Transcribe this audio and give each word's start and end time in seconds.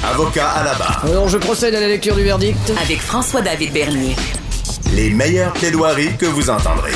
Avocat 0.00 0.48
à 0.48 0.64
la 0.64 0.74
barre. 0.74 1.04
Alors, 1.04 1.28
je 1.28 1.36
procède 1.36 1.74
à 1.74 1.80
la 1.80 1.86
lecture 1.86 2.16
du 2.16 2.22
verdict. 2.22 2.72
Avec 2.82 2.98
François-David 2.98 3.74
Bernier. 3.74 4.16
Les 4.94 5.10
meilleures 5.10 5.52
plaidoiries 5.52 6.16
que 6.16 6.24
vous 6.24 6.48
entendrez. 6.48 6.92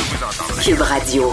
Cube 0.63 0.81
Radio. 0.81 1.31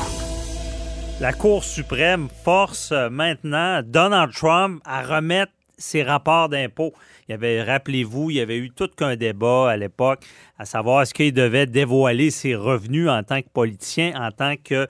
La 1.22 1.32
Cour 1.32 1.64
suprême 1.64 2.28
force 2.44 2.92
euh, 2.92 3.10
maintenant 3.10 3.82
Donald 3.82 4.34
Trump 4.34 4.82
à 4.86 5.04
remettre 5.04 5.54
ses 5.78 6.04
rapports 6.04 6.50
d'impôts. 6.50 6.94
Il 7.28 7.32
y 7.32 7.34
avait, 7.36 7.64
rappelez-vous, 7.64 8.30
il 8.30 8.38
y 8.38 8.42
avait 8.42 8.58
eu 8.58 8.70
tout 8.70 8.90
qu'un 8.90 9.16
débat 9.16 9.72
à 9.72 9.78
l'époque 9.78 10.20
à 10.60 10.66
savoir 10.66 11.04
est-ce 11.04 11.14
qu'il 11.14 11.34
devait 11.34 11.66
dévoiler 11.66 12.30
ses 12.30 12.56
revenus 12.56 13.08
en 13.10 13.24
tant 13.24 13.42
que 13.42 13.50
politicien, 13.54 14.14
en 14.22 14.32
tant 14.32 14.56
que 14.62 14.88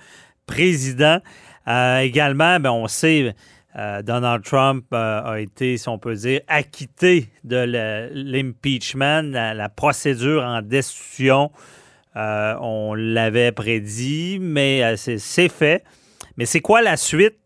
président. 0.47 1.19
Euh, 1.67 1.99
également, 1.99 2.59
ben, 2.59 2.71
on 2.71 2.87
sait, 2.87 3.35
euh, 3.75 4.01
Donald 4.01 4.43
Trump 4.43 4.85
euh, 4.93 5.21
a 5.23 5.39
été, 5.39 5.77
si 5.77 5.89
on 5.89 5.97
peut 5.97 6.15
dire, 6.15 6.41
acquitté 6.47 7.29
de 7.43 7.57
l'impeachment, 8.13 9.31
la, 9.31 9.69
procédure 9.69 10.43
en 10.43 10.61
destitution. 10.61 11.51
on 12.15 12.93
l'avait 12.95 13.51
prédit, 13.51 14.37
mais 14.39 14.95
c'est 14.97 15.49
fait. 15.49 15.83
Mais 16.37 16.45
c'est 16.45 16.61
quoi 16.61 16.81
la 16.81 16.97
suite? 16.97 17.37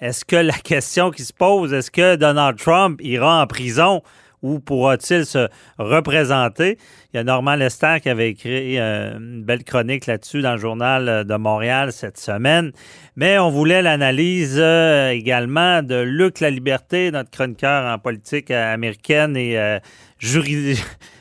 Est-ce 0.00 0.24
que 0.24 0.36
la 0.36 0.52
question 0.64 1.10
qui 1.10 1.24
se 1.24 1.32
pose, 1.32 1.72
est-ce 1.72 1.90
que 1.90 2.16
Donald 2.16 2.58
Trump 2.58 3.00
ira 3.02 3.42
en 3.42 3.46
prison? 3.46 4.02
Ou 4.44 4.60
pourra-t-il 4.60 5.24
se 5.24 5.48
représenter? 5.78 6.76
Il 7.12 7.16
y 7.16 7.18
a 7.18 7.24
Normand 7.24 7.54
Lester 7.54 7.96
qui 8.02 8.10
avait 8.10 8.28
écrit 8.28 8.78
euh, 8.78 9.16
une 9.16 9.42
belle 9.42 9.64
chronique 9.64 10.06
là-dessus 10.06 10.42
dans 10.42 10.52
le 10.52 10.58
journal 10.58 11.24
de 11.24 11.36
Montréal 11.36 11.92
cette 11.92 12.18
semaine. 12.18 12.70
Mais 13.16 13.38
on 13.38 13.48
voulait 13.48 13.80
l'analyse 13.80 14.58
euh, 14.60 15.08
également 15.08 15.82
de 15.82 15.94
Luc 15.94 16.40
La 16.40 16.50
Liberté, 16.50 17.10
notre 17.10 17.30
chroniqueur 17.30 17.86
en 17.90 17.98
politique 17.98 18.50
américaine 18.50 19.34
et 19.34 19.58
euh, 19.58 19.78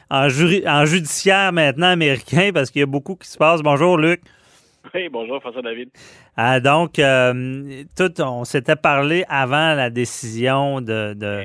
en, 0.10 0.28
en 0.28 0.86
judiciaire 0.86 1.54
maintenant 1.54 1.88
américain, 1.88 2.52
parce 2.54 2.72
qu'il 2.72 2.82
y 2.82 2.84
a 2.84 2.88
beaucoup 2.88 3.16
qui 3.16 3.30
se 3.30 3.38
passe. 3.38 3.62
Bonjour, 3.62 3.98
Luc. 3.98 4.22
Oui, 4.94 5.08
bonjour 5.10 5.40
François 5.40 5.62
David. 5.62 5.90
Ah, 6.36 6.60
donc, 6.60 6.96
tout, 7.96 8.22
on 8.22 8.44
s'était 8.44 8.76
parlé 8.76 9.24
avant 9.30 9.76
la 9.76 9.90
décision 9.90 10.82
de, 10.82 11.14
de 11.14 11.44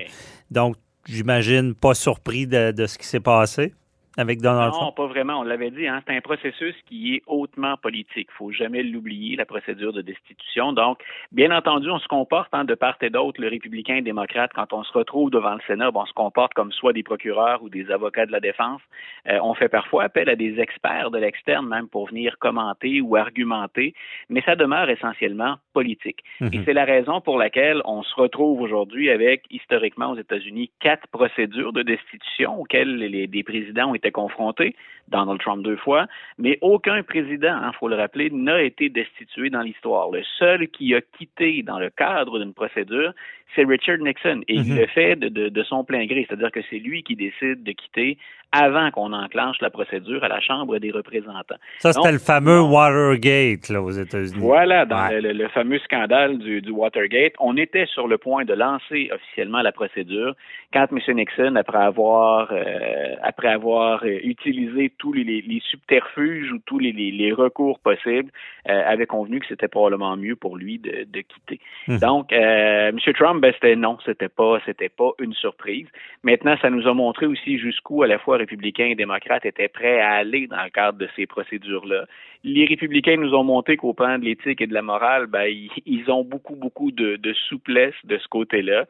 donc 0.51 0.75
j'imagine, 1.09 1.75
pas 1.75 1.95
surpris 1.95 2.47
de, 2.47 2.87
ce 2.87 2.99
qui 2.99 3.07
s'est 3.07 3.21
passé 3.21 3.75
avec 4.19 4.41
Donald 4.41 4.73
non, 4.73 4.79
Trump? 4.79 4.97
pas 4.97 5.07
vraiment. 5.07 5.41
On 5.41 5.43
l'avait 5.45 5.71
dit, 5.71 5.87
hein, 5.87 6.03
c'est 6.07 6.17
un 6.17 6.21
processus 6.21 6.75
qui 6.87 7.15
est 7.15 7.23
hautement 7.27 7.77
politique. 7.77 8.29
Il 8.31 8.37
faut 8.37 8.51
jamais 8.53 8.83
l'oublier, 8.83 9.37
la 9.37 9.47
procédure 9.47 9.93
de 9.93 10.03
destitution. 10.03 10.73
Donc, 10.73 10.99
bien 11.33 11.57
entendu, 11.57 11.89
on 11.89 11.99
se 11.99 12.09
comporte 12.09 12.49
hein, 12.53 12.65
de 12.65 12.75
part 12.75 12.99
et 13.01 13.11
d'autre, 13.11 13.41
le 13.41 13.49
républicain 13.49 13.95
et 13.95 13.99
le 13.99 14.05
démocrate, 14.05 14.51
quand 14.55 14.73
on 14.73 14.83
se 14.83 14.93
retrouve 14.93 15.31
devant 15.31 15.55
le 15.55 15.61
Sénat, 15.67 15.91
bon, 15.93 16.03
on 16.03 16.07
se 16.07 16.13
comporte 16.13 16.53
comme 16.55 16.73
soit 16.73 16.93
des 16.93 17.03
procureurs 17.03 17.63
ou 17.63 17.69
des 17.69 17.91
avocats 17.91 18.27
de 18.27 18.33
la 18.33 18.41
défense. 18.41 18.81
Euh, 19.29 19.39
on 19.43 19.55
fait 19.55 19.69
parfois 19.69 20.05
appel 20.05 20.29
à 20.29 20.37
des 20.37 20.59
experts 20.59 21.11
de 21.11 21.19
l'externe 21.19 21.69
même 21.69 21.89
pour 21.89 22.09
venir 22.09 22.39
commenter 22.39 23.01
ou 23.01 23.17
argumenter, 23.17 23.95
mais 24.29 24.43
ça 24.43 24.57
demeure 24.57 24.91
essentiellement 24.91 25.57
politique. 25.73 26.25
Mhm. 26.41 26.51
Et 26.53 26.61
c'est 26.65 26.73
la 26.73 26.85
raison 26.85 27.21
pour 27.21 27.39
laquelle 27.39 27.83
on 27.85 28.03
se 28.03 28.15
retrouve 28.17 28.61
aujourd'hui 28.61 29.11
avec, 29.11 29.45
historiquement 29.51 30.11
aux 30.11 30.17
États-Unis, 30.17 30.71
quatre 30.81 31.07
procédures 31.09 31.73
de 31.73 31.83
destitution 31.83 32.61
auxquelles 32.61 32.97
les, 32.97 33.27
des 33.27 33.43
présidents 33.45 33.91
ont 33.91 33.95
été 33.95 34.08
confrontés, 34.11 34.75
Donald 35.09 35.41
Trump 35.41 35.63
deux 35.65 35.77
fois, 35.77 36.07
mais 36.39 36.59
aucun 36.61 37.03
président, 37.03 37.57
il 37.67 37.73
faut 37.79 37.89
le 37.89 37.97
rappeler, 37.97 38.29
n'a 38.31 38.61
été 38.63 38.89
destitué 38.91 39.49
dans 39.51 39.63
l'histoire. 39.63 40.11
Le 40.11 40.23
seul 40.39 40.69
qui 40.69 40.95
a 40.95 41.01
quitté 41.01 41.63
dans 41.63 41.79
le 41.79 41.89
cadre 41.91 42.39
d'une 42.39 42.53
procédure, 42.53 43.13
c'est 43.55 43.65
Richard 43.65 43.99
Nixon, 43.99 44.43
et 44.49 44.55
il 44.55 44.71
Mhm. 44.73 44.79
le 44.79 44.87
fait 44.87 45.17
de, 45.17 45.29
de, 45.29 45.49
de 45.49 45.63
son 45.63 45.83
plein 45.83 46.05
gré, 46.05 46.27
c'est-à-dire 46.29 46.53
que 46.53 46.61
c'est 46.69 46.79
lui 46.79 47.03
qui 47.03 47.17
décide 47.17 47.63
de 47.63 47.73
quitter 47.73 48.19
avant 48.53 48.91
qu'on 48.91 49.13
enclenche 49.13 49.61
la 49.61 49.71
procédure 49.71 50.25
à 50.25 50.29
la 50.29 50.41
Chambre 50.41 50.79
des 50.79 50.91
représentants. 50.91 51.57
Ça, 51.79 51.93
c'était 51.93 52.13
le 52.13 52.19
fameux. 52.19 52.61
Watergate 52.61 53.69
là, 53.71 53.81
aux 53.83 53.91
États-Unis. 53.91 54.41
Voilà, 54.41 54.85
dans 54.87 55.09
Ouais. 55.09 55.21
le, 55.21 55.33
le 55.33 55.49
fameux 55.49 55.79
scandale 55.81 56.39
du, 56.39 56.61
du 56.63 56.71
Watergate, 56.71 57.35
on 57.41 57.57
était 57.57 57.87
sur 57.87 58.09
le 58.09 58.19
point 58.19 58.45
de 58.45 58.55
lancer 58.55 59.11
officiellement 59.13 59.61
la 59.63 59.73
procédure 59.73 60.35
quand 60.73 60.87
M. 60.93 61.17
Nixon, 61.17 61.57
après 61.57 61.79
avoir 61.79 62.49
euh, 62.53 63.15
après 63.23 63.49
avoir 63.49 63.98
euh, 64.05 64.19
utilisé 64.23 64.93
tous 64.99 65.13
les, 65.13 65.25
les- 65.25 65.43
les 65.43 65.61
subterfuges 65.71 66.53
ou 66.53 66.59
tous 66.67 66.79
les, 66.79 66.93
recours 67.33 67.79
possibles, 67.81 68.31
euh, 68.69 68.83
avait 68.87 69.07
convenu 69.07 69.41
que 69.41 69.47
c'était 69.47 69.69
probablement 69.69 70.17
mieux 70.17 70.37
pour 70.37 70.57
lui 70.57 70.79
de, 70.79 71.05
de 71.05 71.21
quitter. 71.21 71.61
Mhm. 71.89 71.99
Donc, 72.01 72.33
euh, 72.33 72.89
M. 72.89 72.99
Trump, 73.15 73.41
ben, 73.43 73.53
c'était 73.55 73.77
non, 73.77 73.99
c'était 74.05 74.29
pas 74.29 74.59
c'était 74.67 74.89
pas 74.89 75.11
une 75.21 75.35
surprise. 75.35 75.87
Maintenant, 76.23 76.57
ça 76.61 76.71
nous 76.71 76.87
a 76.87 76.95
montré 76.95 77.27
aussi 77.27 77.59
jusqu'où 77.59 78.03
à 78.03 78.07
la 78.07 78.19
fois 78.19 78.37
républicains 78.39 78.87
et 78.87 78.95
démocrates 78.95 79.45
étaient 79.47 79.69
prêts 79.69 80.01
à 80.01 80.13
aller 80.13 80.47
dans 80.47 80.63
le 80.63 80.71
cadre 80.71 80.99
de 80.99 81.09
ces 81.17 81.27
procédures-là. 81.27 82.05
Les 82.45 82.67
républicains 82.67 83.17
nous 83.17 83.35
ont 83.35 83.43
montré 83.43 83.77
qu'au 83.77 83.95
plan 83.95 84.17
de 84.19 84.25
l'éthique 84.25 84.61
et 84.61 84.67
de 84.69 84.75
la 84.75 84.83
morale, 84.83 85.27
ben, 85.27 85.47
ils, 85.47 85.71
ils 85.87 86.09
ont 86.11 86.23
beaucoup, 86.23 86.55
beaucoup 86.55 86.93
de, 86.93 87.17
de 87.17 87.33
souplesse 87.49 87.95
de 88.05 88.17
ce 88.17 88.29
côté-là. 88.29 88.85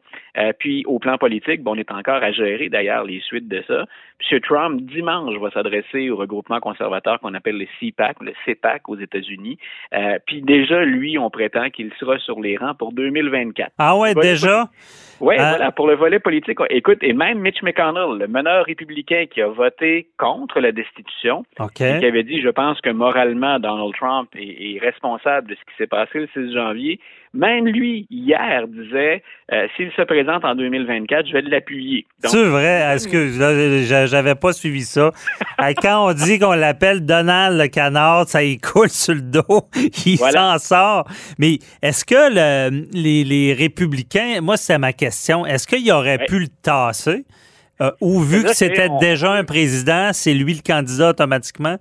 Puis, 0.59 0.83
au 0.85 0.99
plan 0.99 1.17
politique, 1.17 1.63
ben, 1.63 1.71
on 1.71 1.75
est 1.75 1.91
encore 1.91 2.21
à 2.23 2.31
gérer 2.31 2.69
d'ailleurs 2.69 3.03
les 3.05 3.19
suites 3.21 3.47
de 3.47 3.63
ça. 3.67 3.85
M. 4.31 4.39
Trump, 4.41 4.81
dimanche, 4.99 5.37
va 5.39 5.51
s'adresser 5.51 6.09
au 6.09 6.17
regroupement 6.17 6.59
conservateur 6.59 7.19
qu'on 7.19 7.33
appelle 7.33 7.57
le 7.57 7.67
CPAC, 7.79 8.17
le 8.21 8.33
CPAC 8.45 8.89
aux 8.89 8.97
États-Unis. 8.97 9.57
Euh, 9.93 10.19
puis 10.25 10.41
déjà, 10.41 10.83
lui, 10.83 11.17
on 11.17 11.29
prétend 11.29 11.69
qu'il 11.69 11.91
sera 11.99 12.17
sur 12.19 12.39
les 12.39 12.57
rangs 12.57 12.75
pour 12.75 12.91
2024. 12.93 13.71
Ah 13.77 13.97
ouais, 13.97 14.13
déjà? 14.13 14.69
Oui, 15.21 15.35
Euh, 15.39 15.49
voilà, 15.49 15.71
pour 15.71 15.87
le 15.87 15.95
volet 15.95 16.19
politique. 16.19 16.57
Écoute, 16.69 16.99
et 17.01 17.13
même 17.13 17.39
Mitch 17.39 17.61
McConnell, 17.61 18.17
le 18.19 18.27
meneur 18.27 18.65
républicain 18.65 19.25
qui 19.29 19.41
a 19.41 19.47
voté 19.47 20.07
contre 20.17 20.59
la 20.59 20.71
destitution, 20.71 21.43
et 21.59 21.99
qui 21.99 22.05
avait 22.05 22.23
dit, 22.23 22.41
je 22.41 22.49
pense 22.49 22.79
que 22.81 22.89
moralement, 22.89 23.59
Donald 23.59 23.93
Trump 23.99 24.29
est, 24.35 24.75
est 24.75 24.79
responsable 24.79 25.47
de 25.49 25.55
ce 25.55 25.59
qui 25.61 25.77
s'est 25.77 25.87
passé 25.87 26.19
le 26.19 26.27
6 26.33 26.53
janvier, 26.53 26.99
même 27.33 27.67
lui, 27.67 28.07
hier, 28.09 28.67
disait, 28.67 29.21
euh, 29.53 29.67
s'il 29.77 29.91
se 29.91 30.01
présente 30.01 30.43
en 30.43 30.55
2024, 30.55 31.27
je 31.27 31.33
vais 31.33 31.41
l'appuyer. 31.41 32.05
C'est 32.23 32.43
vrai? 32.43 32.95
Là, 33.39 34.05
j'avais 34.07 34.35
pas 34.35 34.53
suivi 34.53 34.81
ça? 34.81 35.11
Euh, 35.61 35.73
Quand 35.81 36.07
on 36.09 36.13
dit 36.13 36.39
qu'on 36.39 36.53
l'appelle 36.53 37.05
Donald 37.05 37.59
le 37.59 37.67
canard, 37.67 38.25
ça 38.29 38.41
y 38.41 38.57
coule 38.57 38.87
sur 38.87 39.13
le 39.13 39.19
dos. 39.21 39.43
Il 40.05 40.15
Voilà. 40.17 40.57
s'en 40.57 40.57
sort. 40.57 41.07
Mais 41.37 41.59
est-ce 41.81 42.05
que 42.05 42.15
le- 42.15 42.85
les, 42.93 43.25
les 43.25 43.53
républicains, 43.53 44.39
moi, 44.41 44.55
c'est 44.55 44.77
ma 44.77 44.93
question, 44.93 45.08
est-ce 45.45 45.67
qu'il 45.67 45.91
aurait 45.91 46.19
Ouais. 46.19 46.25
pu 46.25 46.39
le 46.39 46.47
tasser? 46.63 47.25
Euh, 47.81 47.91
ou 48.01 48.19
vu 48.19 48.43
que 48.43 48.53
c'était 48.53 48.89
déjà 48.99 49.31
un 49.33 49.45
président, 49.45 50.09
c'est 50.11 50.33
lui 50.33 50.53
le 50.53 50.61
candidat 50.61 51.09
automatiquement? 51.11 51.77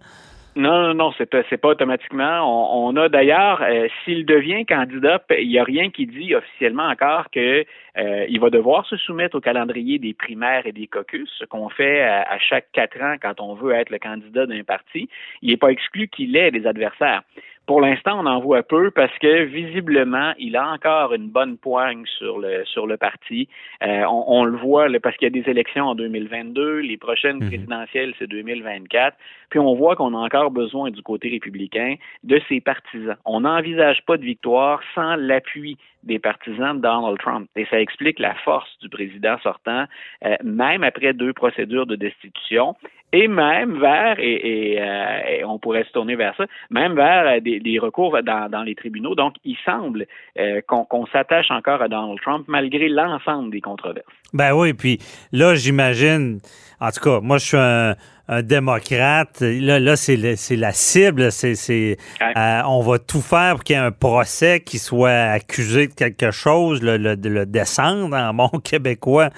Non, 0.55 0.89
non, 0.89 0.95
non, 0.95 1.13
c'est 1.17 1.27
pas, 1.27 1.43
pas 1.43 1.69
automatiquement. 1.69 2.41
On, 2.43 2.89
on 2.89 2.97
a 2.97 3.09
d'ailleurs, 3.09 3.63
euh, 3.63 3.87
s'il 4.05 4.27
devient 4.27 4.65
candidat, 4.67 5.23
il 5.39 5.49
n'y 5.49 5.59
a 5.59 5.63
rien 5.63 5.91
qui 5.91 6.07
dit 6.07 6.35
officiellement 6.35 6.89
encore 6.89 7.31
que 7.31 7.65
euh, 7.97 8.27
il 8.29 8.41
va 8.41 8.51
devoir 8.51 8.85
se 8.87 8.97
soumettre 8.97 9.37
au 9.37 9.41
calendrier 9.41 10.01
des 10.01 10.15
primaires 10.15 10.67
et 10.67 10.73
des 10.73 10.89
caucus, 10.89 11.29
ce 11.39 11.45
qu'on 11.45 11.69
fait 11.69 12.01
à, 12.03 12.23
à 12.23 12.39
chaque 12.41 12.67
quatre 12.73 13.01
ans 13.01 13.15
quand 13.23 13.41
on 13.41 13.55
veut 13.55 13.73
être 13.73 13.91
le 13.91 13.99
candidat 14.01 14.47
d'un 14.47 14.65
parti. 14.65 15.09
Il 15.43 15.51
n'est 15.51 15.57
pas 15.57 15.69
exclu 15.71 16.09
qu'il 16.09 16.37
ait 16.37 16.51
des 16.51 16.67
adversaires. 16.67 17.23
Pour 17.69 17.83
l'instant, 17.83 18.19
on 18.19 18.25
en 18.25 18.41
voit 18.41 18.63
peu 18.63 18.91
parce 18.91 19.13
que 19.19 19.45
visiblement, 19.45 20.33
il 20.39 20.57
a 20.57 20.71
encore 20.73 21.13
une 21.13 21.29
bonne 21.29 21.59
poigne 21.59 22.03
sur 22.19 22.39
le 22.39 22.65
sur 22.65 22.87
le 22.87 22.97
parti. 22.97 23.47
Euh, 23.83 24.05
on, 24.09 24.25
on 24.27 24.45
le 24.45 24.57
voit 24.57 24.89
là, 24.89 24.99
parce 25.01 25.15
qu'il 25.19 25.27
y 25.27 25.39
a 25.39 25.43
des 25.43 25.51
élections 25.51 25.85
en 25.85 25.95
2022, 25.95 26.79
les 26.79 26.97
prochaines 26.97 27.41
Mhm. 27.41 27.49
présidentielles 27.49 28.15
c'est 28.19 28.27
2024. 28.27 29.19
Puis 29.51 29.59
on 29.59 29.75
voit 29.75 29.97
qu'on 29.97 30.15
a 30.15 30.19
encore 30.19 30.51
besoin 30.51 30.91
du 30.91 31.03
côté 31.03 31.29
républicain 31.29 31.97
de 32.25 32.41
ses 32.49 32.63
partisans. 32.63 33.17
On 33.27 33.41
n'envisage 33.41 34.03
pas 34.07 34.17
de 34.17 34.25
victoire 34.25 34.81
sans 34.95 35.17
l'appui 35.17 35.77
des 36.05 36.19
partisans 36.19 36.75
de 36.77 36.81
Donald 36.81 37.19
Trump. 37.19 37.51
Et 37.55 37.67
ça 37.67 37.79
explique 37.81 38.19
la 38.19 38.35
force 38.37 38.71
du 38.81 38.89
président 38.89 39.37
sortant, 39.43 39.85
euh, 40.25 40.37
même 40.43 40.85
après 40.85 41.13
deux 41.13 41.35
procédures 41.35 41.87
de 41.87 41.97
destitution, 41.97 42.77
et 43.13 43.29
même 43.29 43.79
vers, 43.81 44.17
et, 44.19 44.73
et, 44.75 44.83
euh, 44.83 45.19
et 45.39 45.45
on 45.45 45.59
pourrait 45.59 45.85
se 45.85 45.93
tourner 45.93 46.17
vers 46.17 46.35
ça, 46.37 46.45
même 46.71 46.95
vers 46.95 47.27
euh, 47.27 47.41
des, 47.41 47.61
des 47.61 47.79
recours 47.79 48.17
dans, 48.23 48.51
dans 48.51 48.63
les 48.63 48.75
tribunaux. 48.75 49.15
Donc, 49.15 49.35
il 49.45 49.57
semble 49.65 50.07
euh, 50.39 50.61
qu'on 50.67 51.07
s'attache 51.07 51.51
encore 51.51 51.81
à 51.83 51.89
Donald 51.89 52.19
Trump 52.21 52.45
malgré 52.49 52.89
l'ensemble 52.89 53.51
des 53.51 53.61
controverses. 53.61 54.07
Ben 54.33 54.53
oui, 54.53 54.73
puis 54.75 54.99
là, 55.33 55.55
j'imagine, 55.55 56.39
en 56.81 56.91
tout 56.91 57.01
cas, 57.01 57.21
moi, 57.21 57.39
je 57.39 57.45
suis 57.47 57.57
un, 57.57 57.95
un 58.29 58.43
démocrate. 58.43 59.41
Là, 59.41 59.81
là 59.81 59.97
c'est 59.97 60.17
la 60.57 60.73
cible. 60.73 61.33
C'est, 61.33 61.55
c'est, 61.55 61.97
Ouais. 62.21 62.33
euh, 62.37 62.61
on 62.67 62.81
va 62.83 62.99
tout 62.99 63.23
faire 63.23 63.55
pour 63.55 63.65
qu'il 63.65 63.77
y 63.77 63.79
ait 63.79 63.83
un 63.83 63.91
procès 63.91 64.61
qui 64.61 64.79
soit 64.79 65.11
accusé 65.33 65.87
de 65.87 65.95
quelque 65.95 66.31
chose, 66.31 66.83
le, 66.83 66.97
le, 66.99 67.15
le 67.15 67.47
descendre 67.47 68.15
en 68.17 68.35
bon 68.35 68.49
québécois, 68.65 69.31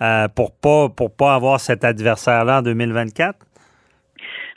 euh, 0.00 0.28
pour 0.28 0.52
pas 0.52 0.88
pour 0.88 1.10
pas 1.10 1.34
avoir 1.34 1.60
cet 1.60 1.84
adversaire-là 1.84 2.58
en 2.58 2.62
2024. 2.62 3.38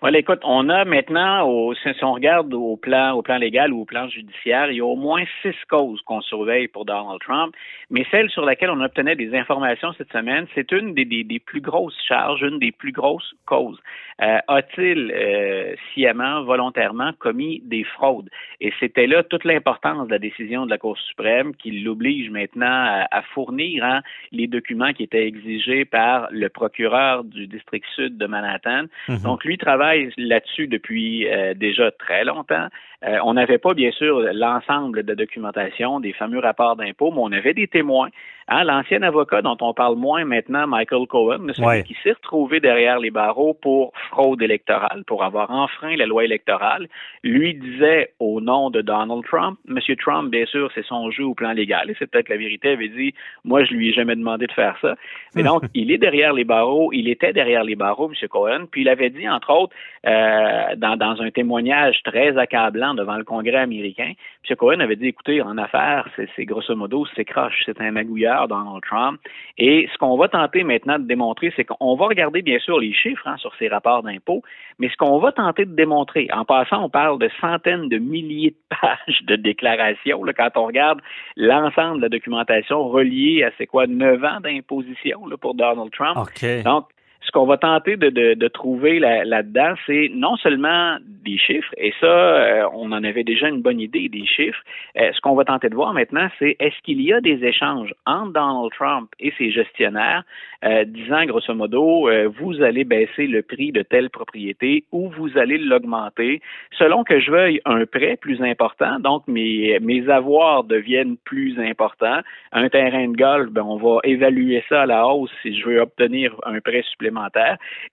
Voilà, 0.01 0.19
écoute, 0.19 0.39
on 0.43 0.69
a 0.69 0.85
maintenant, 0.85 1.45
au, 1.45 1.73
si 1.73 1.89
on 2.03 2.13
regarde 2.13 2.53
au 2.53 2.77
plan, 2.77 3.11
au 3.13 3.21
plan 3.21 3.37
légal 3.37 3.73
ou 3.73 3.81
au 3.81 3.85
plan 3.85 4.07
judiciaire, 4.07 4.71
il 4.71 4.77
y 4.77 4.79
a 4.79 4.85
au 4.85 4.95
moins 4.95 5.23
six 5.41 5.55
causes 5.69 6.01
qu'on 6.03 6.21
surveille 6.21 6.69
pour 6.69 6.85
Donald 6.85 7.19
Trump, 7.19 7.53
mais 7.89 8.05
celle 8.09 8.29
sur 8.29 8.45
laquelle 8.45 8.69
on 8.69 8.79
obtenait 8.81 9.17
des 9.17 9.35
informations 9.35 9.91
cette 9.97 10.11
semaine, 10.13 10.47
c'est 10.55 10.71
une 10.71 10.93
des, 10.93 11.03
des, 11.03 11.25
des, 11.25 11.39
plus 11.39 11.59
grosses 11.59 11.99
charges, 12.07 12.43
une 12.43 12.59
des 12.59 12.71
plus 12.71 12.93
grosses 12.93 13.33
causes. 13.45 13.79
Euh, 14.21 14.37
A-t-il 14.47 15.11
euh, 15.13 15.75
sciemment, 15.91 16.43
volontairement 16.43 17.11
commis 17.19 17.61
des 17.65 17.83
fraudes? 17.83 18.29
Et 18.61 18.71
c'était 18.79 19.07
là 19.07 19.23
toute 19.23 19.43
l'importance 19.43 20.07
de 20.07 20.11
la 20.11 20.19
décision 20.19 20.65
de 20.65 20.69
la 20.69 20.77
Cour 20.77 20.97
suprême 20.97 21.53
qui 21.55 21.71
l'oblige 21.71 22.29
maintenant 22.29 22.67
à, 22.67 23.07
à 23.11 23.21
fournir 23.21 23.83
hein, 23.83 24.01
les 24.31 24.47
documents 24.47 24.93
qui 24.93 25.03
étaient 25.03 25.27
exigés 25.27 25.83
par 25.83 26.27
le 26.31 26.47
procureur 26.49 27.23
du 27.25 27.47
district 27.47 27.85
sud 27.95 28.17
de 28.17 28.25
Manhattan. 28.27 28.85
Mm-hmm. 29.07 29.23
Donc, 29.23 29.43
lui 29.43 29.57
travaille 29.57 29.88
là-dessus 30.18 30.68
depuis 30.68 31.27
euh, 31.27 31.53
déjà 31.53 31.91
très 31.91 32.24
longtemps. 32.24 32.68
Euh, 33.05 33.17
on 33.23 33.33
n'avait 33.33 33.57
pas, 33.57 33.73
bien 33.73 33.91
sûr, 33.91 34.19
l'ensemble 34.33 35.03
de 35.03 35.07
la 35.07 35.15
documentation 35.15 36.01
des 36.01 36.11
fameux 36.11 36.39
rapports 36.39 36.75
d'impôts, 36.75 37.11
mais 37.11 37.21
on 37.21 37.31
avait 37.31 37.53
des 37.53 37.67
témoins. 37.67 38.09
Hein, 38.49 38.63
L'ancien 38.63 39.03
avocat 39.03 39.41
dont 39.41 39.57
on 39.61 39.73
parle 39.73 39.95
moins 39.95 40.25
maintenant, 40.25 40.67
Michael 40.67 41.05
Cohen, 41.07 41.47
celui 41.53 41.67
ouais. 41.67 41.83
qui 41.83 41.95
s'est 42.03 42.13
retrouvé 42.13 42.59
derrière 42.59 42.99
les 42.99 43.11
barreaux 43.11 43.53
pour 43.53 43.93
fraude 44.09 44.41
électorale, 44.41 45.03
pour 45.05 45.23
avoir 45.23 45.51
enfreint 45.51 45.95
la 45.95 46.07
loi 46.07 46.25
électorale, 46.25 46.87
lui 47.23 47.53
disait 47.53 48.11
au 48.19 48.41
nom 48.41 48.69
de 48.69 48.81
Donald 48.81 49.23
Trump, 49.23 49.59
Monsieur 49.65 49.95
Trump, 49.95 50.31
bien 50.31 50.45
sûr, 50.47 50.69
c'est 50.73 50.85
son 50.85 51.11
jeu 51.11 51.23
au 51.25 51.35
plan 51.35 51.51
légal, 51.51 51.91
et 51.91 51.95
c'est 51.99 52.09
peut-être 52.09 52.29
la 52.29 52.37
vérité, 52.37 52.69
avait 52.69 52.89
dit, 52.89 53.13
moi, 53.45 53.63
je 53.63 53.73
lui 53.73 53.89
ai 53.89 53.93
jamais 53.93 54.15
demandé 54.15 54.47
de 54.47 54.51
faire 54.51 54.75
ça. 54.81 54.95
Mais 55.35 55.43
donc, 55.43 55.63
il 55.73 55.91
est 55.91 55.99
derrière 55.99 56.33
les 56.33 56.43
barreaux, 56.43 56.91
il 56.91 57.07
était 57.07 57.31
derrière 57.31 57.63
les 57.63 57.75
barreaux, 57.75 58.11
M. 58.11 58.27
Cohen, 58.27 58.65
puis 58.69 58.81
il 58.81 58.89
avait 58.89 59.11
dit, 59.11 59.29
entre 59.29 59.51
autres, 59.51 59.75
euh, 60.07 60.75
dans, 60.75 60.97
dans 60.97 61.21
un 61.21 61.29
témoignage 61.29 62.01
très 62.03 62.37
accablant 62.37 62.88
devant 62.94 63.18
le 63.18 63.24
Congrès 63.24 63.57
américain, 63.57 64.13
M. 64.50 64.56
Cohen 64.56 64.80
avait 64.80 64.95
dit, 64.95 65.07
écoutez, 65.07 65.41
en 65.41 65.57
affaires, 65.57 66.07
c'est 66.36 66.45
grosso 66.45 66.75
modo, 66.75 67.06
c'est 67.15 67.25
croche, 67.25 67.63
c'est 67.65 67.80
un 67.81 67.91
magouilleur, 67.91 68.47
Donald 68.47 68.81
Trump. 68.81 69.19
Et 69.57 69.88
ce 69.91 69.97
qu'on 69.97 70.18
va 70.18 70.27
tenter 70.27 70.63
maintenant 70.63 71.00
de 71.00 71.06
démontrer, 71.06 71.53
c'est 71.56 71.65
qu'on 71.65 71.95
va 71.95 72.07
regarder 72.07 72.41
bien 72.41 72.59
sûr 72.59 72.80
les 72.80 72.94
chiffres 72.94 73.27
hein, 73.27 73.38
sur 73.38 73.53
ces 73.56 73.68
rapports 73.68 74.03
d'impôts, 74.03 74.41
mais 74.80 74.89
ce 74.89 74.95
qu'on 74.97 75.19
va 75.19 75.31
tenter 75.31 75.65
de 75.65 75.75
démontrer, 75.75 76.27
en 76.33 76.45
passant, 76.45 76.83
on 76.83 76.89
parle 76.89 77.19
de 77.19 77.30
centaines 77.41 77.89
de 77.89 77.97
milliers 77.97 78.51
de 78.51 78.75
pages 78.81 79.24
de 79.24 79.35
déclarations, 79.35 80.24
là, 80.24 80.33
quand 80.33 80.50
on 80.56 80.65
regarde 80.65 81.01
l'ensemble 81.35 81.97
de 81.97 82.03
la 82.03 82.09
documentation 82.09 82.88
reliée 82.88 83.44
à 83.44 83.51
c'est 83.57 83.68
quoi, 83.68 83.88
neuf 83.88 84.24
ans 84.24 84.39
d'imposition 84.42 85.21
pour 85.42 85.56
Donald 85.56 85.92
Trump. 85.92 86.18
Okay. 86.18 86.63
Donc, 86.63 86.85
ce 87.21 87.31
qu'on 87.31 87.45
va 87.45 87.57
tenter 87.57 87.98
de, 87.98 88.10
de, 88.10 88.33
de 88.33 88.48
trouver 88.48 89.00
là-dedans, 89.00 89.62
là 89.62 89.75
c'est 89.86 90.10
non 90.13 90.38
seulement 90.38 90.98
des 91.25 91.38
chiffres, 91.38 91.74
et 91.77 91.94
ça, 92.00 92.07
euh, 92.07 92.63
on 92.74 92.92
en 92.92 93.04
avait 93.04 93.24
déjà 93.24 93.50
une 93.50 93.62
bonne 93.62 93.80
idée 93.80 94.07
des 94.10 94.25
chiffres. 94.25 94.60
Euh, 94.98 95.12
ce 95.13 95.19
qu'on 95.21 95.36
va 95.36 95.44
tenter 95.44 95.69
de 95.69 95.75
voir 95.75 95.94
maintenant, 95.94 96.27
c'est 96.39 96.56
est-ce 96.60 96.75
qu'il 96.83 97.01
y 97.01 97.12
a 97.13 97.19
des 97.19 97.44
échanges 97.44 97.94
entre 98.06 98.31
Donald 98.33 98.71
Trump 98.71 99.10
et 99.19 99.33
ses 99.38 99.51
gestionnaires 99.51 100.24
euh, 100.63 100.86
disant 100.86 101.25
grosso 101.25 101.54
modo, 101.54 102.10
vous 102.39 102.62
allez 102.62 102.83
baisser 102.83 103.27
le 103.27 103.42
prix 103.42 103.71
de 103.71 103.81
telle 103.81 104.10
propriété 104.10 104.83
ou 104.92 105.10
vous 105.10 105.38
allez 105.38 105.57
l'augmenter 105.57 106.42
selon 106.77 107.04
que 107.04 107.19
je 107.19 107.31
veuille 107.31 107.62
un 107.66 107.86
prêt 107.86 108.18
plus 108.19 108.42
important, 108.42 109.00
donc 109.00 109.27
mes, 109.27 109.77
mes 109.81 110.10
avoirs 110.10 110.63
deviennent 110.63 111.18
plus 111.25 111.60
importants. 111.60 112.19
Un 112.51 112.69
terrain 112.69 113.07
de 113.07 113.16
golf, 113.16 113.50
ben, 113.51 113.63
on 113.63 113.77
va 113.77 114.00
évaluer 114.04 114.63
ça 114.69 114.83
à 114.83 114.86
la 114.86 115.07
hausse 115.07 115.31
si 115.42 115.57
je 115.57 115.66
veux 115.66 115.80
obtenir 115.80 116.36
un 116.45 116.60
prêt 116.60 116.83
supplémentaire 116.89 117.08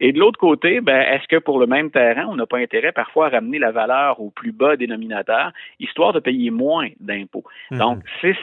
et 0.00 0.12
de 0.12 0.18
l'autre 0.18 0.38
côté, 0.38 0.80
ben, 0.80 1.00
est-ce 1.00 1.26
que 1.28 1.38
pour 1.38 1.58
le 1.58 1.66
même 1.66 1.90
terrain, 1.90 2.26
on 2.28 2.36
n'a 2.36 2.46
pas 2.46 2.58
intérêt 2.58 2.92
parfois 2.92 3.26
à 3.26 3.28
ramener 3.30 3.58
la 3.58 3.70
valeur 3.70 4.20
au 4.20 4.30
plus 4.30 4.52
bas 4.52 4.76
dénominateur, 4.76 5.52
histoire 5.80 6.12
de 6.12 6.20
payer 6.20 6.50
moins 6.50 6.88
d'impôts? 7.00 7.44
Mhm. 7.70 7.78
Donc, 7.78 7.98
c'est 8.20 8.36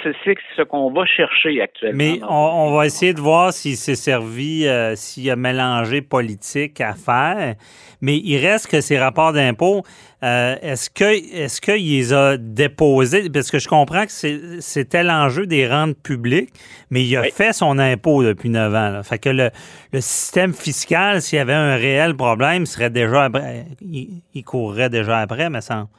ce 0.57 0.61
qu'on 0.63 0.91
va 0.91 1.05
chercher 1.05 1.61
actuellement. 1.61 1.97
Mais 1.97 2.19
on, 2.23 2.67
on, 2.67 2.75
va 2.75 2.85
essayer 2.85 3.13
de 3.13 3.21
voir 3.21 3.53
s'il 3.53 3.75
s'est 3.75 3.95
servi, 3.95 4.67
euh, 4.67 4.95
s'il 4.95 5.29
a 5.29 5.35
mélangé 5.35 6.01
politique 6.01 6.81
à 6.81 6.93
faire. 6.93 7.55
Mais 8.01 8.17
il 8.17 8.37
reste 8.37 8.69
que 8.69 8.81
ces 8.81 8.99
rapports 8.99 9.33
d'impôts, 9.33 9.83
euh, 10.23 10.55
est-ce 10.61 10.89
que 10.89 11.03
est-ce 11.03 11.59
qu'il 11.59 11.85
les 11.85 12.13
a 12.13 12.37
déposés? 12.37 13.29
Parce 13.29 13.51
que 13.51 13.59
je 13.59 13.67
comprends 13.67 14.05
que 14.05 14.59
c'était 14.61 15.03
l'enjeu 15.03 15.45
des 15.45 15.67
rentes 15.67 15.97
publiques, 15.97 16.53
mais 16.89 17.03
il 17.05 17.17
a 17.17 17.21
oui. 17.21 17.31
fait 17.33 17.51
son 17.51 17.77
impôt 17.77 18.23
depuis 18.23 18.49
9 18.49 18.73
ans. 18.73 18.89
Là. 18.89 19.03
Fait 19.03 19.19
que 19.19 19.29
le, 19.29 19.49
le 19.91 20.01
système 20.01 20.53
fiscal, 20.53 21.21
s'il 21.21 21.37
y 21.37 21.41
avait 21.41 21.53
un 21.53 21.75
réel 21.75 22.15
problème, 22.15 22.65
serait 22.65 22.89
déjà 22.89 23.25
après, 23.25 23.65
il, 23.81 24.21
il 24.33 24.43
courrait 24.43 24.89
déjà 24.89 25.19
après, 25.19 25.49
mais 25.49 25.61
sans. 25.61 25.89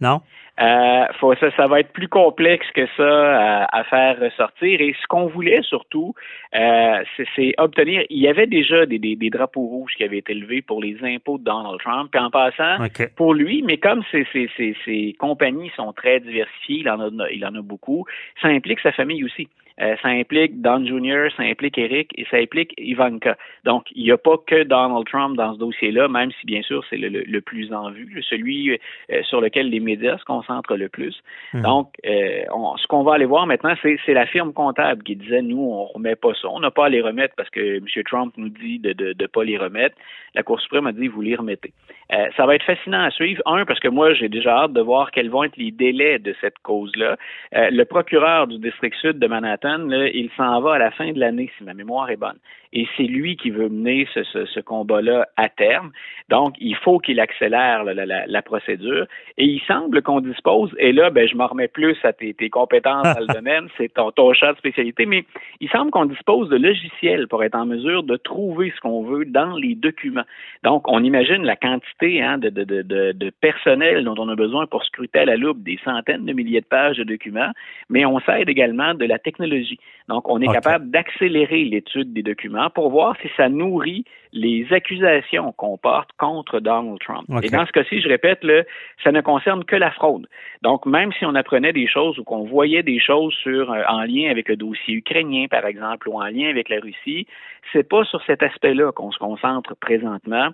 Non? 0.00 0.22
Euh, 0.60 1.04
faut, 1.18 1.34
ça, 1.34 1.50
ça 1.56 1.66
va 1.66 1.80
être 1.80 1.92
plus 1.92 2.08
complexe 2.08 2.66
que 2.74 2.86
ça 2.96 3.64
à, 3.64 3.78
à 3.80 3.84
faire 3.84 4.20
ressortir. 4.20 4.80
Et 4.80 4.94
ce 5.00 5.06
qu'on 5.08 5.26
voulait 5.26 5.62
surtout, 5.62 6.14
euh, 6.54 7.02
c'est 7.34 7.54
obtenir. 7.58 8.04
Il 8.08 8.18
y 8.18 8.28
avait 8.28 8.46
déjà 8.46 8.86
des, 8.86 8.98
des, 9.00 9.16
des, 9.16 9.30
drapeaux 9.30 9.66
rouges 9.66 9.94
qui 9.96 10.04
avaient 10.04 10.18
été 10.18 10.32
levés 10.32 10.62
pour 10.62 10.80
les 10.80 10.96
impôts 11.02 11.38
de 11.38 11.44
Donald 11.44 11.80
Trump. 11.80 12.08
Puis 12.12 12.20
en 12.20 12.30
passant, 12.30 12.84
okay. 12.84 13.08
pour 13.16 13.34
lui, 13.34 13.62
mais 13.62 13.78
comme 13.78 14.02
ces, 14.12 14.26
ces, 14.32 14.48
ces, 14.56 14.76
ces 14.84 15.16
compagnies 15.18 15.72
sont 15.74 15.92
très 15.92 16.20
diversifiées, 16.20 16.80
il 16.80 16.88
en 16.88 17.00
a, 17.00 17.30
il 17.30 17.44
en 17.44 17.54
a 17.54 17.62
beaucoup. 17.62 18.04
Ça 18.40 18.48
implique 18.48 18.80
sa 18.80 18.92
famille 18.92 19.24
aussi. 19.24 19.48
Euh, 19.80 19.96
ça 20.02 20.08
implique 20.08 20.60
Don 20.60 20.84
Jr., 20.84 21.28
ça 21.36 21.42
implique 21.42 21.78
Eric 21.78 22.12
et 22.16 22.24
ça 22.30 22.36
implique 22.36 22.74
Ivanka. 22.78 23.36
Donc, 23.64 23.86
il 23.92 24.04
n'y 24.04 24.12
a 24.12 24.18
pas 24.18 24.36
que 24.46 24.62
Donald 24.62 25.06
Trump 25.06 25.36
dans 25.36 25.54
ce 25.54 25.58
dossier-là, 25.58 26.06
même 26.08 26.30
si 26.40 26.46
bien 26.46 26.62
sûr 26.62 26.84
c'est 26.88 26.96
le, 26.96 27.08
le, 27.08 27.22
le, 27.22 27.40
plus 27.40 27.72
en 27.72 27.90
vue, 27.90 28.22
celui 28.28 28.70
euh, 28.70 29.22
sur 29.24 29.40
lequel 29.40 29.70
les 29.70 29.80
médias 29.80 30.16
se 30.18 30.24
concentrent 30.24 30.76
le 30.76 30.88
plus. 30.88 31.20
Mhm. 31.52 31.60
Mmh. 31.60 31.62
Donc, 31.62 31.88
euh, 32.06 32.42
on, 32.52 32.76
ce 32.76 32.86
qu'on 32.86 33.02
va 33.02 33.14
aller 33.14 33.24
voir 33.24 33.46
maintenant, 33.46 33.74
c'est 33.82 34.14
la 34.14 34.26
firme 34.26 34.52
comptable 34.52 35.02
qui 35.02 35.16
disait 35.16 35.42
nous, 35.42 35.60
on 35.60 35.86
remet 35.86 36.16
pas 36.16 36.34
ça, 36.40 36.48
on 36.48 36.60
n'a 36.60 36.70
pas 36.70 36.86
à 36.86 36.88
les 36.88 37.00
remettre 37.00 37.34
parce 37.36 37.50
que 37.50 37.78
M. 37.78 37.86
Trump 38.04 38.34
nous 38.36 38.50
dit 38.50 38.78
de 38.78 39.14
ne 39.18 39.26
pas 39.26 39.44
les 39.44 39.58
remettre. 39.58 39.96
La 40.34 40.42
Cour 40.42 40.60
suprême 40.60 40.86
a 40.86 40.92
dit 40.92 41.08
vous 41.08 41.20
les 41.22 41.34
remettez. 41.34 41.72
Euh, 42.12 42.28
ça 42.36 42.46
va 42.46 42.54
être 42.54 42.64
fascinant 42.64 43.02
à 43.02 43.10
suivre. 43.10 43.42
Un, 43.46 43.64
parce 43.64 43.80
que 43.80 43.88
moi, 43.88 44.14
j'ai 44.14 44.28
déjà 44.28 44.64
hâte 44.64 44.72
de 44.72 44.80
voir 44.80 45.10
quels 45.10 45.30
vont 45.30 45.44
être 45.44 45.56
les 45.56 45.70
délais 45.70 46.18
de 46.18 46.34
cette 46.40 46.58
cause-là. 46.62 47.16
Euh, 47.54 47.70
le 47.70 47.84
procureur 47.84 48.46
du 48.46 48.58
district 48.58 48.96
sud 49.00 49.18
de 49.18 49.26
Manhattan, 49.26 49.88
il 49.90 50.30
s'en 50.36 50.60
va 50.60 50.74
à 50.74 50.78
la 50.78 50.90
fin 50.90 51.12
de 51.12 51.18
l'année, 51.18 51.50
si 51.56 51.64
ma 51.64 51.74
mémoire 51.74 52.10
est 52.10 52.16
bonne. 52.16 52.38
Et 52.74 52.88
c'est 52.96 53.04
lui 53.04 53.36
qui 53.36 53.50
veut 53.50 53.68
mener 53.68 54.06
ce, 54.12 54.24
ce, 54.24 54.44
ce 54.46 54.60
combat-là 54.60 55.28
à 55.36 55.48
terme. 55.48 55.92
Donc, 56.28 56.54
il 56.58 56.74
faut 56.74 56.98
qu'il 56.98 57.20
accélère 57.20 57.84
la, 57.84 57.94
la, 57.94 58.26
la, 58.26 58.42
procédure. 58.42 59.06
Et 59.38 59.44
il 59.44 59.60
semble 59.60 60.02
qu'on 60.02 60.20
dispose, 60.20 60.74
et 60.78 60.92
là, 60.92 61.10
ben, 61.10 61.28
je 61.28 61.36
m'en 61.36 61.46
remets 61.46 61.68
plus 61.68 61.96
à 62.02 62.12
tes, 62.12 62.34
tes 62.34 62.50
compétences 62.50 63.02
dans 63.02 63.20
le 63.20 63.32
domaine, 63.34 63.68
c'est 63.76 63.94
ton, 63.94 64.10
ton 64.10 64.32
champ 64.32 64.52
de 64.52 64.58
spécialité, 64.58 65.06
mais 65.06 65.24
il 65.60 65.68
semble 65.70 65.92
qu'on 65.92 66.06
dispose 66.06 66.48
de 66.48 66.56
logiciels 66.56 67.28
pour 67.28 67.44
être 67.44 67.54
en 67.54 67.66
mesure 67.66 68.02
de 68.02 68.16
trouver 68.16 68.72
ce 68.74 68.80
qu'on 68.80 69.04
veut 69.04 69.24
dans 69.24 69.56
les 69.56 69.74
documents. 69.74 70.24
Donc, 70.64 70.88
on 70.88 71.04
imagine 71.04 71.44
la 71.44 71.56
quantité 71.56 72.22
hein, 72.22 72.38
de, 72.38 72.48
de, 72.48 72.64
de, 72.64 73.12
de, 73.12 73.30
personnel 73.40 74.04
dont 74.04 74.14
on 74.18 74.28
a 74.28 74.34
besoin 74.34 74.66
pour 74.66 74.82
scruter 74.84 75.20
à 75.20 75.24
la 75.26 75.36
loupe 75.36 75.62
des 75.62 75.78
centaines 75.84 76.24
de 76.24 76.32
milliers 76.32 76.60
de 76.60 76.66
pages 76.66 76.96
de 76.96 77.04
documents, 77.04 77.52
mais 77.88 78.04
on 78.04 78.18
s'aide 78.20 78.48
également 78.48 78.94
de 78.94 79.04
la 79.04 79.18
technologie. 79.18 79.78
Donc, 80.08 80.28
on 80.28 80.40
est 80.40 80.48
okay. 80.48 80.54
capable 80.60 80.90
d'accélérer 80.90 81.64
l'étude 81.64 82.12
des 82.12 82.22
documents 82.22 82.63
pour 82.70 82.90
voir 82.90 83.16
si 83.22 83.28
ça 83.36 83.48
nourrit 83.48 84.04
les 84.32 84.66
accusations 84.72 85.52
qu'on 85.52 85.76
porte 85.78 86.10
contre 86.18 86.60
Donald 86.60 86.98
Trump. 87.00 87.24
Okay. 87.28 87.46
Et 87.46 87.50
dans 87.50 87.64
ce 87.66 87.72
cas-ci, 87.72 88.00
je 88.00 88.08
répète, 88.08 88.42
là, 88.42 88.62
ça 89.02 89.12
ne 89.12 89.20
concerne 89.20 89.64
que 89.64 89.76
la 89.76 89.90
fraude. 89.92 90.26
Donc, 90.62 90.86
même 90.86 91.12
si 91.12 91.24
on 91.24 91.34
apprenait 91.34 91.72
des 91.72 91.86
choses 91.86 92.18
ou 92.18 92.24
qu'on 92.24 92.44
voyait 92.44 92.82
des 92.82 92.98
choses 92.98 93.32
sur, 93.34 93.72
euh, 93.72 93.82
en 93.88 94.02
lien 94.02 94.30
avec 94.30 94.48
le 94.48 94.56
dossier 94.56 94.94
ukrainien, 94.94 95.46
par 95.48 95.64
exemple, 95.66 96.08
ou 96.08 96.20
en 96.20 96.26
lien 96.26 96.48
avec 96.48 96.68
la 96.68 96.80
Russie, 96.80 97.26
c'est 97.72 97.88
pas 97.88 98.04
sur 98.04 98.22
cet 98.24 98.42
aspect-là 98.42 98.92
qu'on 98.92 99.12
se 99.12 99.18
concentre 99.18 99.76
présentement 99.76 100.50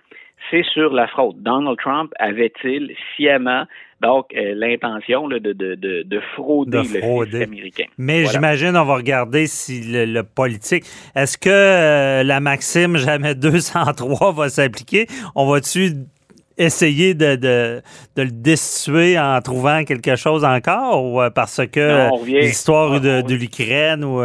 c'est 0.51 0.65
sur 0.65 0.93
la 0.93 1.07
fraude. 1.07 1.43
Donald 1.43 1.79
Trump 1.79 2.13
avait-il 2.19 2.95
sciemment 3.15 3.65
donc 4.01 4.27
euh, 4.35 4.55
l'intention 4.55 5.29
de, 5.29 5.39
de, 5.39 5.53
de, 5.53 5.75
de, 5.75 6.21
frauder, 6.35 6.79
de 6.79 6.83
frauder. 6.85 7.31
le 7.31 7.39
fisc 7.39 7.43
américain. 7.43 7.85
Mais 7.99 8.23
voilà. 8.23 8.33
j'imagine 8.33 8.77
on 8.77 8.85
va 8.85 8.95
regarder 8.95 9.47
si 9.47 9.83
le, 9.83 10.07
le 10.07 10.23
politique. 10.23 10.85
Est-ce 11.15 11.37
que 11.37 11.51
euh, 11.51 12.23
la 12.23 12.41
maxime 12.41 12.97
jamais 12.97 13.35
203 13.35 14.33
va 14.33 14.49
s'appliquer? 14.49 15.07
On 15.35 15.51
va-tu 15.51 15.93
essayer 16.57 17.15
de, 17.15 17.37
de, 17.37 17.83
de, 18.17 18.23
le 18.23 18.31
destituer 18.31 19.19
en 19.19 19.41
trouvant 19.41 19.85
quelque 19.85 20.17
chose 20.17 20.45
encore 20.45 21.05
ou 21.05 21.21
euh, 21.21 21.31
parce 21.31 21.61
que 21.67 22.09
l'histoire 22.27 23.01
de, 23.01 23.23
de 23.23 23.35
l'Ukraine 23.35 24.05
ou 24.05 24.21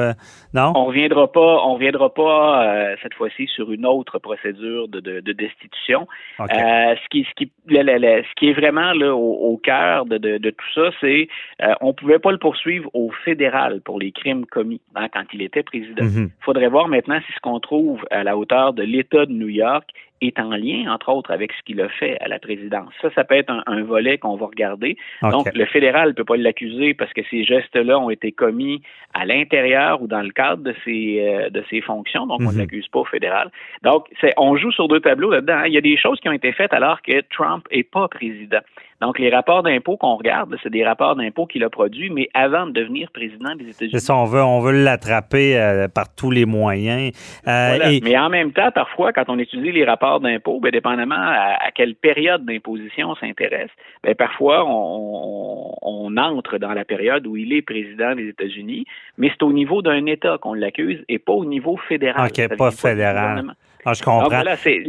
non? 0.55 0.69
On 0.75 0.85
reviendra 0.85 1.25
pas, 1.39 1.53
on 1.67 1.73
reviendra 1.77 2.09
pas 2.13 2.39
euh, 2.65 2.95
cette 3.01 3.15
fois-ci 3.19 3.43
sur 3.55 3.71
une 3.71 3.85
autre 3.85 4.17
procédure 4.27 4.87
de, 4.87 4.99
de, 5.07 5.13
de 5.27 5.33
destitution. 5.43 6.01
Okay. 6.39 6.57
Euh, 6.57 6.95
ce 7.01 7.07
qui, 7.11 7.19
ce 7.29 7.33
qui, 7.37 7.51
la, 7.75 7.83
la, 7.83 7.95
la, 8.05 8.13
ce 8.27 8.33
qui 8.37 8.45
est 8.49 8.57
vraiment 8.61 8.91
là 9.01 9.09
au, 9.15 9.31
au 9.51 9.57
cœur 9.57 10.05
de, 10.05 10.17
de, 10.17 10.49
tout 10.49 10.71
ça, 10.73 10.87
c'est 11.01 11.21
euh, 11.61 11.73
on 11.81 11.93
pouvait 11.93 12.19
pas 12.25 12.31
le 12.31 12.37
poursuivre 12.47 12.89
au 12.93 13.11
fédéral 13.25 13.81
pour 13.87 13.97
les 13.99 14.11
crimes 14.11 14.45
commis 14.45 14.81
hein, 14.95 15.07
quand 15.13 15.25
il 15.33 15.41
était 15.41 15.63
président. 15.63 16.05
Il 16.05 16.19
mm 16.19 16.25
-hmm. 16.25 16.29
faudrait 16.47 16.71
voir 16.75 16.87
maintenant 16.95 17.19
si 17.25 17.31
ce 17.37 17.41
qu'on 17.45 17.59
trouve 17.59 17.99
à 18.19 18.21
la 18.23 18.33
hauteur 18.39 18.67
de 18.79 18.83
l'État 18.93 19.23
de 19.29 19.35
New 19.41 19.53
York 19.65 19.87
est 20.21 20.39
en 20.39 20.51
lien, 20.51 20.91
entre 20.91 21.09
autres, 21.09 21.31
avec 21.31 21.51
ce 21.53 21.61
qu'il 21.63 21.81
a 21.81 21.89
fait 21.89 22.17
à 22.21 22.27
la 22.27 22.39
présidence. 22.39 22.91
Ça, 23.01 23.09
ça 23.13 23.23
peut 23.23 23.35
être 23.35 23.53
un, 23.65 23.83
volet 23.83 24.17
qu'on 24.17 24.35
va 24.35 24.47
regarder. 24.47 24.97
Donc, 25.21 25.53
le 25.53 25.65
fédéral 25.65 26.09
ne 26.09 26.13
peut 26.13 26.23
pas 26.23 26.37
l'accuser 26.37 26.93
parce 26.93 27.13
que 27.13 27.21
ces 27.29 27.43
gestes-là 27.43 27.99
ont 27.99 28.09
été 28.09 28.31
commis 28.31 28.81
à 29.13 29.25
l'intérieur 29.25 30.01
ou 30.01 30.07
dans 30.07 30.21
le 30.21 30.31
cadre 30.31 30.63
de 30.63 30.73
ses, 30.83 31.19
euh, 31.21 31.49
de 31.49 31.63
ses 31.69 31.81
fonctions. 31.81 32.25
Donc, 32.25 32.39
on 32.41 32.45
ne 32.45 32.51
mhm. 32.51 32.59
l'accuse 32.59 32.87
pas 32.87 32.99
au 32.99 33.05
fédéral. 33.05 33.51
Donc, 33.83 34.07
on 34.37 34.55
joue 34.57 34.71
sur 34.71 34.87
deux 34.87 35.01
tableaux 35.01 35.31
là-dedans. 35.31 35.57
Hein. 35.57 35.67
Il 35.67 35.73
y 35.73 35.77
a 35.77 35.81
des 35.81 35.97
choses 35.97 36.19
qui 36.19 36.29
ont 36.29 36.33
été 36.33 36.51
faites 36.51 36.73
alors 36.73 37.01
que 37.01 37.21
Trump 37.29 37.67
n'est 37.71 37.83
pas 37.83 38.07
président. 38.07 38.61
Donc, 39.01 39.19
les 39.19 39.29
rapports 39.29 39.61
d'impôts 39.61 39.97
qu'on 39.97 40.15
regarde, 40.15 40.55
c'est 40.63 40.69
des 40.69 40.85
rapports 40.85 41.17
d'impôts 41.17 41.45
qu'il 41.45 41.63
a 41.65 41.69
produits, 41.69 42.09
mais 42.09 42.29
avant 42.33 42.65
de 42.65 42.71
devenir 42.71 43.11
président 43.11 43.53
des 43.55 43.65
États-Unis. 43.69 43.91
C'est 43.91 43.99
ça, 43.99 44.15
on 44.15 44.23
veut, 44.23 44.41
on 44.41 44.61
veut 44.61 44.83
l'attraper 44.83 45.59
euh, 45.59 45.87
par 45.89 46.15
tous 46.15 46.31
les 46.31 46.45
moyens. 46.45 47.11
Euh, 47.45 47.99
mais 48.01 48.17
en 48.17 48.29
même 48.29 48.53
temps, 48.53 48.71
parfois, 48.71 49.11
quand 49.11 49.25
on 49.27 49.37
étudie 49.37 49.73
les 49.73 49.83
rapports 49.83 50.21
d'impôts, 50.21 50.61
bien, 50.61 50.71
dépendamment 50.71 51.15
à, 51.19 51.71
quelle 51.75 51.95
période 51.95 52.45
d'imposition 52.45 53.09
on 53.09 53.15
s'intéresse, 53.15 53.69
bien, 54.01 54.15
parfois, 54.15 54.63
on, 54.65 55.75
on, 55.81 56.17
entre 56.17 56.57
dans 56.57 56.73
la 56.73 56.85
période 56.85 57.27
où 57.27 57.35
il 57.35 57.51
est 57.51 57.61
président 57.61 58.15
des 58.15 58.29
États-Unis, 58.29 58.85
mais 59.17 59.29
c'est 59.29 59.43
au 59.43 59.51
niveau 59.51 59.81
d'un 59.81 60.05
État 60.05 60.37
qu'on 60.37 60.53
l'accuse 60.53 61.03
et 61.09 61.19
pas 61.19 61.33
au 61.33 61.43
niveau 61.43 61.75
fédéral. 61.75 62.29
OK, 62.29 62.57
pas 62.57 62.71
fédéral. 62.71 63.43
Ah, 63.85 63.93
je 63.93 64.01
comprends. 64.01 64.29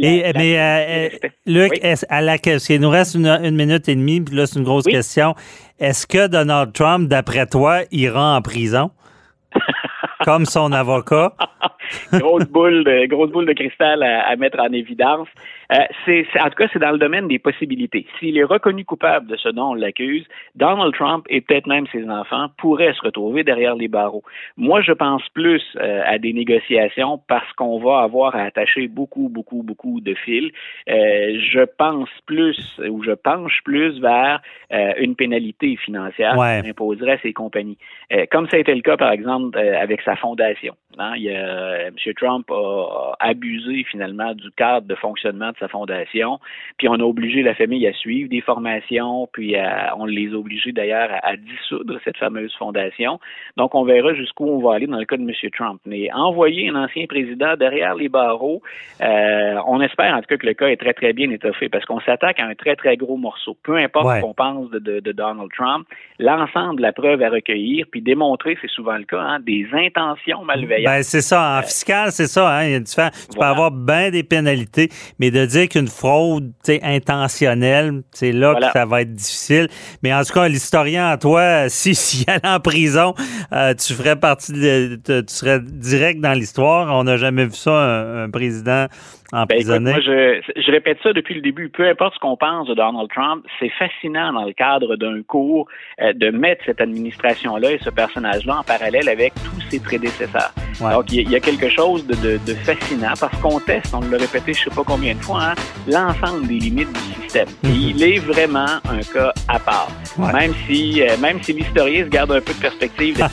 mais 0.01 0.59
euh, 0.59 1.09
Luc, 1.45 1.73
à 2.09 2.23
la, 2.23 2.37
il 2.69 2.81
nous 2.81 2.89
reste 2.89 3.15
une, 3.15 3.55
minute 3.55 3.89
et 3.91 3.95
demie, 3.95 4.23
puis 4.23 4.35
là, 4.35 4.47
c'est 4.47 4.59
une 4.59 4.65
grosse 4.65 4.87
question. 4.87 5.35
Est-ce 5.79 6.07
que 6.07 6.29
Donald 6.29 6.73
Trump, 6.73 7.09
d'après 7.09 7.47
toi, 7.47 7.81
ira 7.93 8.37
en 8.37 8.43
prison? 8.43 8.91
comme 10.25 10.47
son 10.47 10.73
avocat? 10.73 11.33
grosse 12.13 12.47
boule 12.47 12.85
de 12.85 13.07
grosse 13.07 13.31
boule 13.31 13.47
de 13.47 13.53
cristal 13.53 14.03
à, 14.03 14.35
mettre 14.37 14.59
en 14.61 14.73
évidence. 14.73 15.29
Euh, 15.73 15.79
c'est, 16.05 16.27
en 16.41 16.49
tout 16.49 16.57
cas, 16.57 16.69
c'est 16.73 16.79
dans 16.79 16.91
le 16.91 16.99
domaine 16.99 17.29
des 17.29 17.39
possibilités. 17.39 18.07
S'il 18.19 18.39
est 18.39 18.45
reconnu 18.45 18.85
coupable 18.85 19.27
de 19.27 19.37
ce 19.37 19.49
dont 19.49 19.71
on 19.71 19.75
l'accuse, 19.75 20.25
Donald 20.55 20.95
Trump 20.95 21.27
et 21.29 21.41
peut-être 21.41 21.67
même 21.67 21.87
ses 21.93 22.09
enfants 22.09 22.49
pourraient 22.59 22.93
se 22.95 23.01
retrouver 23.03 23.45
derrière 23.45 23.75
les 23.75 23.89
barreaux. 23.89 24.23
Moi, 24.57 24.81
je 24.81 24.93
pense 24.93 25.23
plus 25.31 25.63
euh, 25.77 26.03
à 26.05 26.19
des 26.19 26.33
négociations 26.33 27.21
parce 27.29 27.51
qu'on 27.55 27.79
va 27.79 28.01
avoir 28.01 28.37
à 28.37 28.43
attacher 28.43 28.89
beaucoup, 28.89 29.29
beaucoup, 29.29 29.63
beaucoup 29.63 30.01
de 30.01 30.15
fils. 30.15 30.53
Euh, 30.89 31.39
je 31.41 31.65
pense 31.79 32.09
plus 32.27 32.81
ou 32.89 33.03
je 33.03 33.13
penche 33.13 33.61
plus 33.65 34.01
vers 34.01 34.41
une 34.99 35.15
pénalité 35.15 35.77
financière 35.77 36.35
qui 36.35 36.69
imposerait 36.69 37.13
à 37.13 37.19
ces 37.19 37.33
compagnies. 37.33 37.79
comme 38.31 38.49
ça 38.49 38.57
a 38.57 38.61
été 38.61 38.75
le 38.75 38.83
cas, 38.83 38.97
par 38.97 39.13
exemple, 39.13 39.59
avec 39.59 40.03
sa 40.03 40.17
fondation. 40.17 40.75
Hein, 40.99 41.13
il 41.17 41.25
y 41.25 41.31
a 41.31 41.47
euh, 41.47 41.89
M. 41.89 42.15
Trump 42.15 42.51
a 42.51 43.17
abusé 43.21 43.85
finalement 43.85 44.33
du 44.35 44.51
cadre 44.53 44.87
de 44.87 44.95
fonctionnement 44.95 45.53
de 45.57 45.61
sa 45.61 45.69
fondation, 45.69 46.39
puis 46.79 46.89
on 46.89 46.95
a 46.95 47.05
obligé 47.05 47.43
la 47.43 47.55
famille 47.55 47.87
à 47.87 47.93
suivre 47.93 48.29
des 48.29 48.41
formations, 48.41 49.29
puis 49.33 49.57
on 49.97 50.05
les 50.05 50.33
a 50.33 50.37
obligés 50.37 50.73
d'ailleurs 50.73 51.11
à, 51.23 51.37
dissoudre 51.37 51.99
cette 52.05 52.17
fameuse 52.17 52.55
fondation. 52.59 53.21
Donc 53.57 53.75
on 53.75 53.85
verra 53.85 54.15
jusqu'où 54.15 54.47
on 54.47 54.59
va 54.59 54.75
aller 54.75 54.87
dans 54.87 54.99
le 54.99 55.05
cas 55.05 55.17
de 55.17 55.23
M. 55.23 55.33
Trump. 55.57 55.81
Mais 55.87 56.13
envoyer 56.13 56.69
un 56.69 56.85
ancien 56.85 57.07
président 57.07 57.57
derrière 57.57 57.95
les 57.95 58.09
barreaux, 58.09 58.63
euh, 59.03 59.55
on 59.67 59.81
espère 59.81 60.15
en 60.15 60.21
tout 60.21 60.27
cas 60.29 60.37
que 60.37 60.47
le 60.47 60.55
cas 60.55 60.69
est 60.69 60.77
très 60.77 60.93
très 60.93 61.13
bien 61.13 61.31
étoffé 61.31 61.69
parce 61.69 61.85
qu'on 61.85 62.01
s'attaque 62.01 62.41
à 62.41 62.47
un 62.47 62.55
très 62.55 62.77
très 62.77 62.97
gros 62.97 63.17
morceau. 63.17 63.57
Peu 63.63 63.77
importe 63.77 64.17
ce 64.17 64.21
qu'on 64.21 64.35
pense 64.35 64.71
de, 64.71 65.13
Donald 65.13 65.51
Trump, 65.57 65.87
l'ensemble 66.19 66.77
de 66.77 66.83
la 66.83 66.93
preuve 66.93 67.23
à 67.23 67.31
recueillir, 67.31 67.87
puis 67.91 68.03
démontrer, 68.03 68.57
c'est 68.61 68.71
souvent 68.71 68.97
le 68.97 69.05
cas, 69.05 69.21
hein, 69.21 69.41
des 69.41 69.67
intentions 69.73 70.45
malveillantes. 70.45 70.93
Ben, 70.93 71.03
c'est 71.03 71.21
ça. 71.21 71.59
En 71.59 71.63
fiscal, 71.63 72.11
c'est 72.11 72.27
ça. 72.27 72.59
Hein? 72.59 72.65
Il 72.65 72.73
y 72.73 72.75
a 72.75 72.81
Tu 72.81 73.39
peux 73.39 73.45
avoir 73.45 73.71
bien 73.71 74.11
des 74.11 74.23
pénalités, 74.23 74.89
mais 75.19 75.31
de 75.31 75.46
dire 75.47 75.69
qu'une 75.69 75.89
fraude 75.89 76.53
intentionnelle, 76.83 78.03
c'est 78.13 78.33
là 78.33 78.55
que 78.55 78.73
ça 78.73 78.87
va 78.87 79.03
être 79.03 79.13
difficile. 79.13 79.69
Mais 80.03 80.13
en 80.13 80.23
tout 80.23 80.33
cas, 80.33 80.49
l'historien 80.49 81.09
à 81.09 81.17
toi, 81.17 81.65
si 81.69 81.95
s'il 81.95 82.29
allait 82.29 82.47
en 82.47 82.61
prison, 82.61 83.15
euh, 83.53 83.75
tu 83.75 83.95
ferais 83.95 84.17
partie 84.17 84.53
de, 84.53 85.01
tu 85.05 85.35
serais 85.35 85.61
direct 85.61 86.21
dans 86.21 86.33
l'histoire. 86.33 86.95
On 86.95 87.05
n'a 87.05 87.17
jamais 87.17 87.47
vu 87.47 87.55
ça, 87.55 87.73
un 87.73 88.31
président 88.31 88.87
ben, 89.33 89.81
moi, 89.81 90.01
je, 90.01 90.41
je, 90.57 90.71
répète 90.71 90.99
ça 91.03 91.13
depuis 91.13 91.35
le 91.35 91.41
début. 91.41 91.69
Peu 91.69 91.89
importe 91.89 92.15
ce 92.15 92.21
qu'on 92.21 92.37
pense 92.37 92.69
de 92.69 92.75
Donald 92.75 93.09
Trump, 93.11 93.45
c'est 93.59 93.71
fascinant 93.71 94.33
dans 94.33 94.45
le 94.45 94.53
cadre 94.53 94.97
d'un 94.97 95.23
cours 95.23 95.67
euh, 96.01 96.13
de 96.13 96.31
mettre 96.31 96.65
cette 96.65 96.81
administration-là 96.81 97.73
et 97.73 97.79
ce 97.79 97.91
personnage-là 97.91 98.59
en 98.59 98.63
parallèle 98.63 99.09
avec 99.09 99.35
tous 99.35 99.61
ses 99.69 99.81
prédécesseurs. 99.81 100.53
Donc, 100.81 101.11
il 101.11 101.31
y, 101.31 101.37
a 101.37 101.41
quelque 101.41 101.69
chose 101.69 102.07
de, 102.07 102.15
de, 102.15 102.39
de 102.47 102.55
fascinant 102.55 103.15
parce 103.19 103.37
qu'on 103.41 103.59
teste, 103.61 103.95
on 103.95 104.01
l'a 104.01 104.19
répété 104.19 104.53
je 104.53 104.65
sais 104.65 104.71
pas 104.71 104.83
combien 104.85 105.15
de 105.15 105.21
fois, 105.21 105.43
hein, 105.43 105.55
l'ensemble 105.89 106.47
des 106.47 106.59
limites 106.59 106.93
du 106.93 107.23
système. 107.23 107.49
Mhm. 107.63 107.71
il 107.73 108.03
est 108.03 108.19
vraiment 108.19 108.77
un 108.89 109.01
cas 109.13 109.33
à 109.49 109.59
part. 109.59 109.89
Même 110.19 110.53
si 110.67 111.03
euh, 111.03 111.17
même 111.21 111.43
si 111.43 111.53
l'historien 111.53 112.05
se 112.05 112.11
garde 112.11 112.33
un 112.33 112.41
peu 112.41 112.53
de 112.53 112.61
perspective 112.61 113.17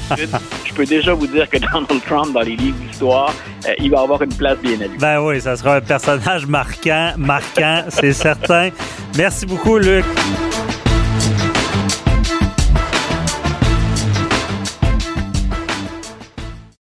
je 0.66 0.74
peux 0.74 0.86
déjà 0.86 1.14
vous 1.14 1.28
dire 1.28 1.50
que 1.50 1.58
Donald 1.58 2.04
Trump, 2.06 2.34
dans 2.34 2.42
les 2.42 2.56
livres 2.56 2.78
d'histoire, 2.78 3.34
euh, 3.68 3.74
il 3.80 3.92
va 3.92 4.02
avoir 4.02 4.22
une 4.22 4.34
place 4.34 4.58
bien 4.60 4.80
à. 4.82 4.88
Ben 5.00 5.20
oui, 5.22 5.42
ça 5.42 5.56
sera 5.56 5.76
un 5.78 5.82
personnage 5.82 6.46
marquant, 6.46 7.14
marquant, 7.18 7.84
c'est 7.90 8.14
certain. 8.14 8.70
Merci 9.18 9.46
beaucoup, 9.46 9.78
Luc. 9.78 10.06